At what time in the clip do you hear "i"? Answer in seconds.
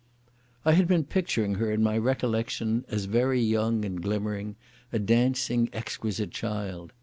0.65-0.71